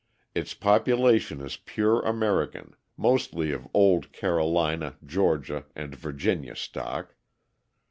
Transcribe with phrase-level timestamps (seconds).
[0.33, 7.13] Its population is pure American, mostly of old Carolina, Georgia, and Virginia stock.